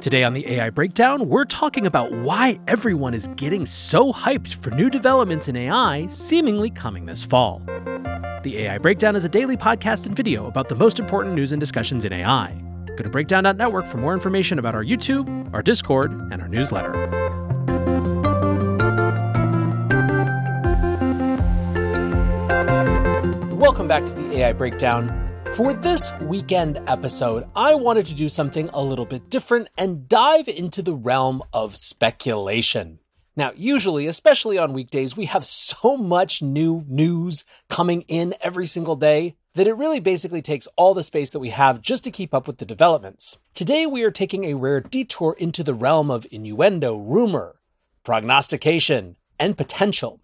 [0.00, 4.70] Today on the AI Breakdown, we're talking about why everyone is getting so hyped for
[4.70, 7.62] new developments in AI seemingly coming this fall.
[8.42, 11.58] The AI Breakdown is a daily podcast and video about the most important news and
[11.58, 12.54] discussions in AI.
[12.88, 16.92] Go to breakdown.network for more information about our YouTube, our Discord, and our newsletter.
[23.56, 25.25] Welcome back to the AI Breakdown.
[25.56, 30.48] For this weekend episode, I wanted to do something a little bit different and dive
[30.48, 32.98] into the realm of speculation.
[33.36, 38.96] Now, usually, especially on weekdays, we have so much new news coming in every single
[38.96, 42.34] day that it really basically takes all the space that we have just to keep
[42.34, 43.38] up with the developments.
[43.54, 47.60] Today, we are taking a rare detour into the realm of innuendo, rumor,
[48.04, 50.20] prognostication, and potential.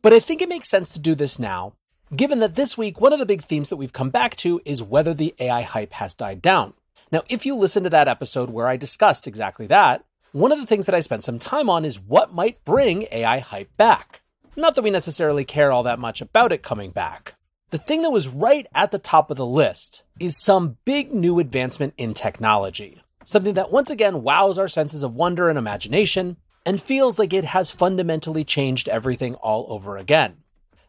[0.00, 1.74] But I think it makes sense to do this now
[2.14, 4.82] given that this week, one of the big themes that we've come back to is
[4.82, 6.74] whether the AI hype has died down.
[7.12, 10.66] Now, if you listen to that episode where I discussed exactly that, one of the
[10.66, 14.22] things that I spent some time on is what might bring AI hype back.
[14.56, 17.34] Not that we necessarily care all that much about it coming back.
[17.70, 21.38] The thing that was right at the top of the list is some big new
[21.38, 23.02] advancement in technology.
[23.24, 27.44] Something that once again wows our senses of wonder and imagination and feels like it
[27.44, 30.38] has fundamentally changed everything all over again.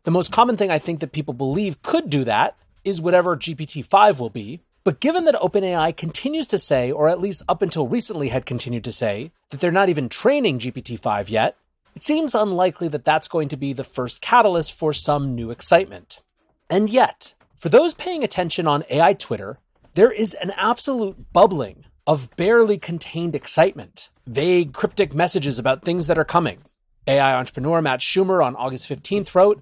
[0.04, 3.86] The most common thing I think that people believe could do that is whatever GPT
[3.86, 4.62] 5 will be.
[4.84, 8.84] But given that OpenAI continues to say, or at least up until recently had continued
[8.86, 11.56] to say, that they're not even training GPT 5 yet,
[11.96, 16.20] it seems unlikely that that's going to be the first catalyst for some new excitement.
[16.68, 19.60] And yet, for those paying attention on AI Twitter,
[19.94, 26.18] there is an absolute bubbling of barely contained excitement, vague, cryptic messages about things that
[26.18, 26.60] are coming.
[27.06, 29.62] AI entrepreneur Matt Shumer on August 15th wrote,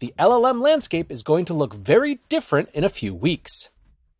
[0.00, 3.68] the LLM landscape is going to look very different in a few weeks.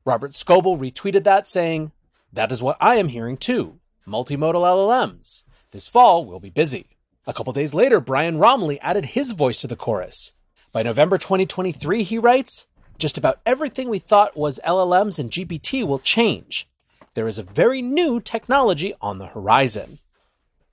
[0.05, 1.93] Robert Scoble retweeted that, saying,
[2.33, 3.81] That is what I am hearing too.
[4.07, 5.45] Multimodal LLMs.
[5.71, 6.99] This fall we'll be busy.
[7.27, 10.33] A couple days later, Brian Roemmele added his voice to the chorus.
[10.71, 12.67] By November 2023, he writes,
[12.99, 16.69] just about everything we thought was LLMs and GPT will change.
[17.15, 19.99] There is a very new technology on the horizon.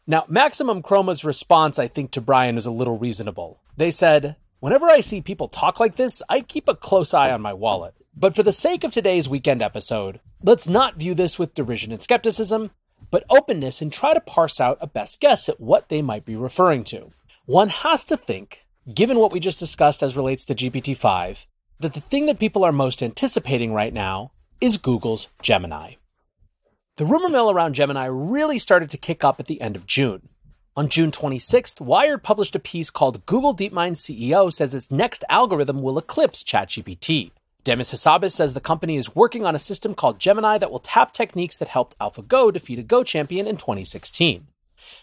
[0.06, 3.62] Now, Maximum Chroma's response, I think, to Brian is a little reasonable.
[3.78, 7.44] They said, Whenever I see people talk like this, I keep a close eye on
[7.44, 7.94] my wallet.
[8.16, 12.02] But for the sake of today's weekend episode, let's not view this with derision and
[12.02, 12.72] skepticism,
[13.12, 16.36] but openness and try to parse out a best guess at what they might be
[16.36, 17.12] referring to.
[17.46, 21.46] One has to think, given what we just discussed as relates to GPT 5,
[21.80, 25.94] that the thing that people are most anticipating right now is Google's Gemini.
[26.96, 30.30] The rumor mill around Gemini really started to kick up at the end of June.
[30.78, 35.82] On June 26th, Wired published a piece called Google DeepMind CEO says its next algorithm
[35.82, 37.32] will eclipse ChatGPT.
[37.64, 41.14] Demis Hassabis says the company is working on a system called Gemini that will tap
[41.14, 44.46] techniques that helped AlphaGo defeat a Go champion in 2016.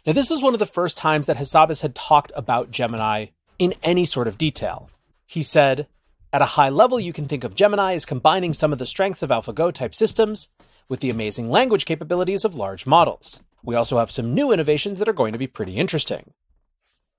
[0.06, 3.26] Now, this was one of the first times that Hassabis had talked about Gemini
[3.58, 4.90] in any sort of detail.
[5.26, 5.88] He said,
[6.32, 9.24] At a high level, you can think of Gemini as combining some of the strengths
[9.24, 10.50] of AlphaGo type systems
[10.88, 13.40] with the amazing language capabilities of large models.
[13.64, 16.32] We also have some new innovations that are going to be pretty interesting.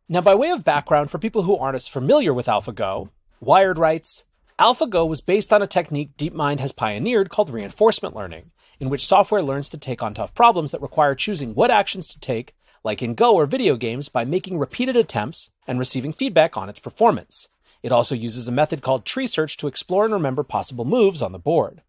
[0.07, 4.23] Now, by way of background, for people who aren't as familiar with AlphaGo, Wired writes
[4.59, 9.41] AlphaGo was based on a technique DeepMind has pioneered called reinforcement learning, in which software
[9.41, 12.53] learns to take on tough problems that require choosing what actions to take,
[12.83, 16.79] like in Go or video games, by making repeated attempts and receiving feedback on its
[16.79, 17.49] performance.
[17.81, 21.31] It also uses a method called tree search to explore and remember possible moves on
[21.31, 21.81] the board.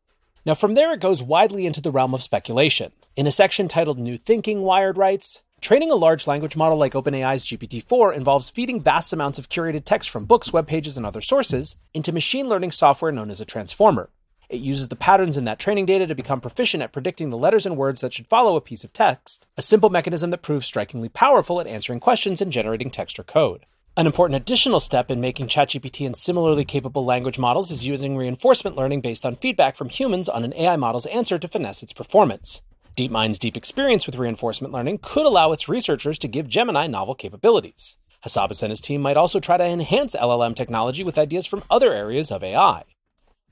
[0.46, 2.92] Now, from there, it goes widely into the realm of speculation.
[3.16, 7.44] In a section titled New Thinking, Wired writes Training a large language model like OpenAI's
[7.44, 11.20] GPT 4 involves feeding vast amounts of curated text from books, web pages, and other
[11.20, 14.08] sources into machine learning software known as a transformer.
[14.48, 17.66] It uses the patterns in that training data to become proficient at predicting the letters
[17.66, 21.08] and words that should follow a piece of text, a simple mechanism that proves strikingly
[21.08, 23.66] powerful at answering questions and generating text or code.
[23.98, 28.76] An important additional step in making ChatGPT and similarly capable language models is using reinforcement
[28.76, 32.60] learning based on feedback from humans on an AI model's answer to finesse its performance.
[32.94, 37.96] DeepMind's deep experience with reinforcement learning could allow its researchers to give Gemini novel capabilities.
[38.22, 41.94] Hassabis and his team might also try to enhance LLM technology with ideas from other
[41.94, 42.82] areas of AI.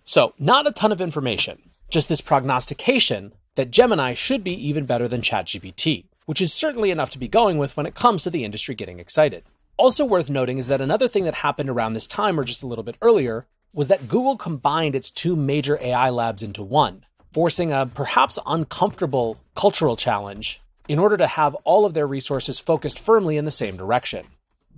[0.05, 5.09] So, not a ton of information, just this prognostication that Gemini should be even better
[5.09, 8.45] than ChatGPT, which is certainly enough to be going with when it comes to the
[8.45, 9.43] industry getting excited.
[9.77, 12.67] Also worth noting is that another thing that happened around this time or just a
[12.67, 17.73] little bit earlier was that Google combined its two major AI labs into one, forcing
[17.73, 23.37] a perhaps uncomfortable cultural challenge in order to have all of their resources focused firmly
[23.37, 24.27] in the same direction.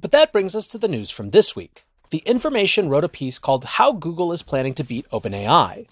[0.01, 1.85] But that brings us to the news from this week.
[2.11, 5.87] The Information wrote a piece called How Google is Planning to Beat OpenAI.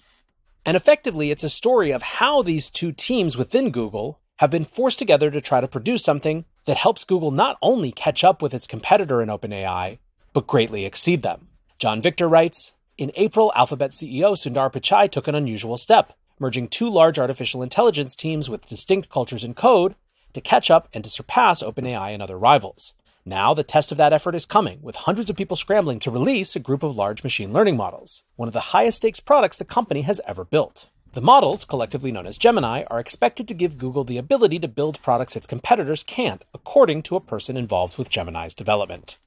[0.65, 4.99] And effectively, it's a story of how these two teams within Google have been forced
[4.99, 8.67] together to try to produce something that helps Google not only catch up with its
[8.67, 9.97] competitor in OpenAI,
[10.33, 11.47] but greatly exceed them.
[11.79, 16.89] Jon Victor writes In April, Alphabet CEO Sundar Pichai took an unusual step, merging two
[16.89, 19.95] large artificial intelligence teams with distinct cultures and code
[20.33, 22.93] to catch up and to surpass OpenAI and other rivals.
[23.27, 26.55] Now, the test of that effort is coming, with hundreds of people scrambling to release
[26.55, 30.01] a group of large machine learning models, one of the highest stakes products the company
[30.01, 30.89] has ever built.
[31.15, 35.01] The models, collectively known as Gemini, are expected to give Google the ability to build
[35.01, 39.17] products its competitors can't, according to a person involved with Gemini's development.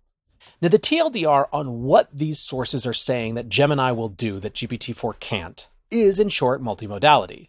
[0.61, 4.95] Now, the TLDR on what these sources are saying that Gemini will do that GPT
[4.95, 7.49] 4 can't is, in short, multimodality.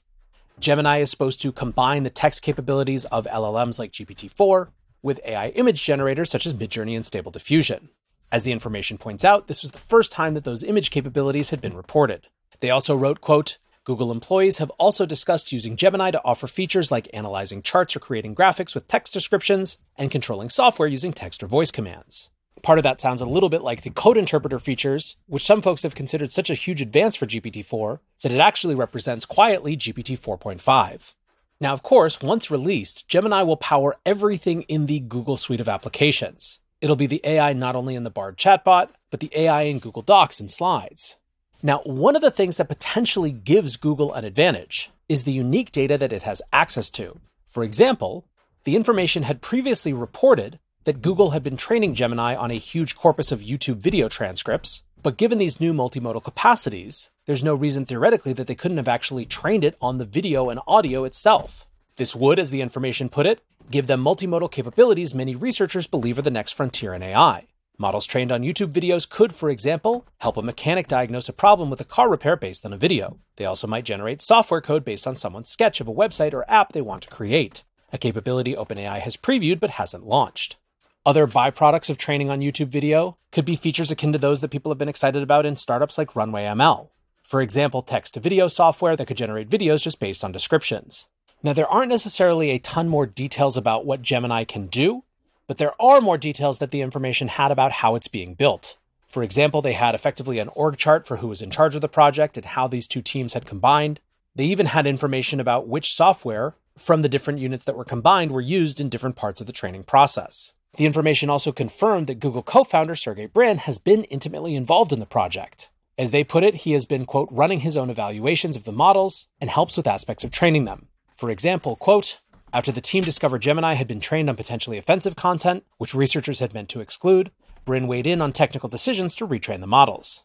[0.58, 4.72] Gemini is supposed to combine the text capabilities of LLMs like GPT 4
[5.02, 7.90] with AI image generators such as Midjourney and Stable Diffusion.
[8.32, 11.60] As the information points out, this was the first time that those image capabilities had
[11.60, 12.28] been reported.
[12.62, 13.58] They also wrote, quote,
[13.90, 18.36] Google employees have also discussed using Gemini to offer features like analyzing charts or creating
[18.36, 22.30] graphics with text descriptions and controlling software using text or voice commands.
[22.62, 25.82] Part of that sounds a little bit like the code interpreter features, which some folks
[25.82, 30.20] have considered such a huge advance for GPT 4 that it actually represents quietly GPT
[30.20, 31.16] 4.5.
[31.60, 36.60] Now, of course, once released, Gemini will power everything in the Google suite of applications.
[36.80, 40.04] It'll be the AI not only in the Bard chatbot, but the AI in Google
[40.04, 41.16] Docs and Slides.
[41.62, 45.98] Now, one of the things that potentially gives Google an advantage is the unique data
[45.98, 47.20] that it has access to.
[47.46, 48.26] For example,
[48.64, 53.32] the information had previously reported that Google had been training Gemini on a huge corpus
[53.32, 58.48] of YouTube video transcripts, but given these new multimodal capacities, there's no reason theoretically that
[58.48, 61.68] they couldn't have actually trained it on the video and audio itself.
[61.98, 66.22] This would, as the information put it, give them multimodal capabilities many researchers believe are
[66.22, 67.48] the next frontier in AI.
[67.82, 71.80] Models trained on YouTube videos could, for example, help a mechanic diagnose a problem with
[71.80, 73.20] a car repair based on a video.
[73.38, 76.74] They also might generate software code based on someone's sketch of a website or app
[76.74, 80.58] they want to create, a capability OpenAI has previewed but hasn't launched.
[81.06, 84.72] Other byproducts of training on YouTube video could be features akin to those that people
[84.72, 86.90] have been excited about in startups like Runway ML.
[87.24, 91.08] For example, text to video software that could generate videos just based on descriptions.
[91.42, 95.06] Now, there aren't necessarily a ton more details about what Gemini can do,
[95.50, 98.78] but there are more details that the information had about how it's being built.
[99.08, 101.90] For example, they had effectively an org chart for who was in charge of the
[101.90, 104.00] project and how these two teams had combined.
[104.36, 108.42] They even had information about which software from the different units that were combined were
[108.42, 110.54] used in different parts of the training process.
[110.78, 115.00] The information also confirmed that Google co founder Sergey Brin has been intimately involved in
[115.00, 115.72] the project.
[115.98, 119.26] As they put it, he has been, quote, running his own evaluations of the models
[119.42, 120.90] and helps with aspects of training them.
[121.16, 122.20] For example, quote,
[122.54, 126.54] after the team discovered Gemini had been trained on potentially offensive content, which researchers had
[126.54, 127.32] meant to exclude,
[127.66, 130.24] Brin weighed in on technical decisions to retrain the models.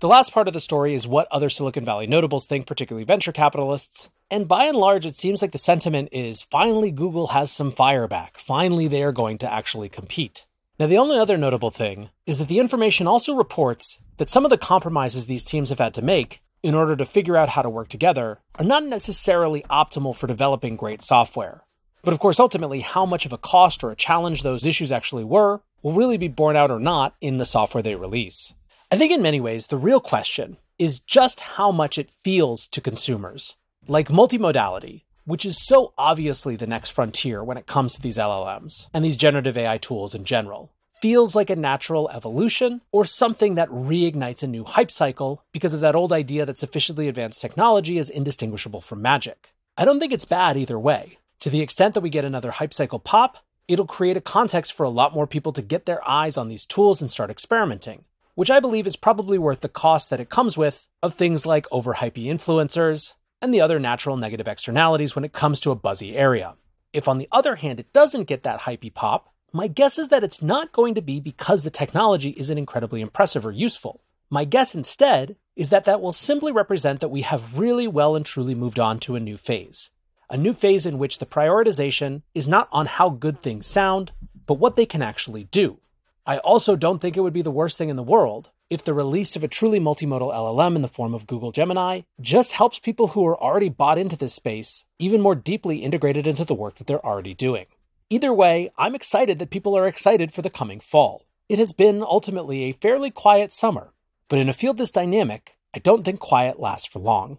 [0.00, 3.32] The last part of the story is what other Silicon Valley notables think, particularly venture
[3.32, 4.10] capitalists.
[4.30, 8.08] And by and large, it seems like the sentiment is finally Google has some fire
[8.08, 8.36] back.
[8.36, 10.46] Finally, they are going to actually compete.
[10.78, 14.50] Now, the only other notable thing is that the information also reports that some of
[14.50, 17.68] the compromises these teams have had to make in order to figure out how to
[17.68, 21.62] work together are not necessarily optimal for developing great software.
[22.02, 25.24] But of course, ultimately, how much of a cost or a challenge those issues actually
[25.24, 28.54] were will really be borne out or not in the software they release.
[28.90, 32.80] I think in many ways, the real question is just how much it feels to
[32.80, 33.56] consumers.
[33.86, 38.86] Like multimodality, which is so obviously the next frontier when it comes to these LLMs
[38.94, 40.72] and these generative AI tools in general,
[41.04, 45.80] feels like a natural evolution or something that reignites a new hype cycle because of
[45.80, 49.52] that old idea that sufficiently advanced technology is indistinguishable from magic.
[49.76, 51.18] I don't think it's bad either way.
[51.40, 53.36] To the extent that we get another hype cycle pop,
[53.68, 56.64] it'll create a context for a lot more people to get their eyes on these
[56.64, 60.56] tools and start experimenting, which I believe is probably worth the cost that it comes
[60.56, 65.60] with of things like overhypey influencers, and the other natural negative externalities when it comes
[65.60, 66.54] to a buzzy area.
[66.94, 70.24] If, on the other hand, it doesn't get that hypey pop, my guess is that
[70.24, 74.02] it's not going to be because the technology isn't incredibly impressive or useful.
[74.28, 78.26] My guess instead is that that will simply represent that we have really well and
[78.26, 79.92] truly moved on to a new phase.
[80.28, 84.10] A new phase in which the prioritization is not on how good things sound,
[84.44, 85.78] but what they can actually do.
[86.26, 88.92] I also don't think it would be the worst thing in the world if the
[88.92, 93.08] release of a truly multimodal LLM in the form of Google Gemini just helps people
[93.08, 96.88] who are already bought into this space even more deeply integrated into the work that
[96.88, 97.66] they're already doing.
[98.10, 101.24] Either way, I'm excited that people are excited for the coming fall.
[101.48, 103.94] It has been ultimately a fairly quiet summer,
[104.28, 107.38] but in a field this dynamic, I don't think quiet lasts for long.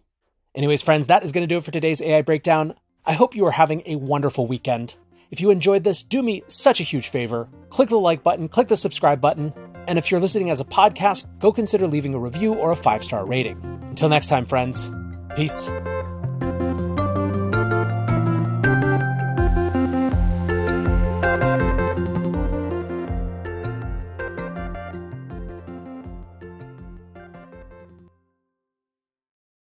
[0.56, 2.74] Anyways, friends, that is going to do it for today's AI breakdown.
[3.06, 4.96] I hope you are having a wonderful weekend.
[5.30, 7.48] If you enjoyed this, do me such a huge favor.
[7.70, 9.54] Click the like button, click the subscribe button,
[9.88, 13.04] and if you're listening as a podcast, go consider leaving a review or a five
[13.04, 13.60] star rating.
[13.90, 14.90] Until next time, friends,
[15.36, 15.70] peace.